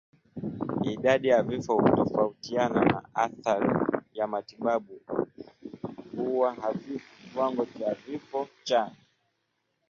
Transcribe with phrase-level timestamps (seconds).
[0.83, 3.79] Idadi ya vifo hutofautiana na athari
[4.13, 5.01] ya matibabu
[6.15, 8.91] huwa hafifu Kiwango cha vifo cha